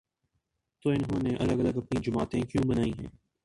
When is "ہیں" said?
2.91-3.07